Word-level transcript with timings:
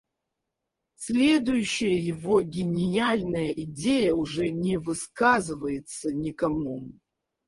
Следующая 0.95 1.95
его 1.95 2.41
гениальная 2.41 3.51
идея 3.51 4.15
уже 4.15 4.49
не 4.49 4.77
высказывается 4.79 6.11
никому. 6.11 6.93